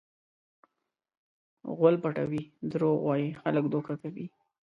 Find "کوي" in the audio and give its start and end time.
4.01-4.25